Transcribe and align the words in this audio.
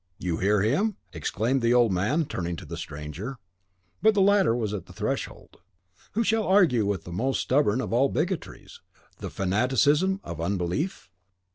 You 0.17 0.37
hear 0.37 0.61
him?" 0.63 0.97
exclaimed 1.13 1.61
the 1.61 1.75
old 1.75 1.91
man, 1.91 2.25
turning 2.25 2.55
to 2.55 2.65
the 2.65 2.75
stranger. 2.75 3.37
But 4.01 4.15
the 4.15 4.21
latter 4.23 4.55
was 4.55 4.73
at 4.73 4.87
the 4.87 4.93
threshold. 4.93 5.57
Who 6.13 6.23
shall 6.23 6.47
argue 6.47 6.87
with 6.87 7.03
the 7.03 7.11
most 7.11 7.39
stubborn 7.41 7.79
of 7.81 7.93
all 7.93 8.09
bigotries, 8.09 8.81
the 9.19 9.29
fanaticism 9.29 10.19
of 10.23 10.41
unbelief? 10.41 11.11